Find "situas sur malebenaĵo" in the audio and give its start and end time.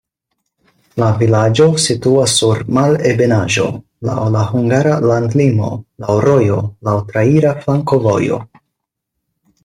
1.81-3.65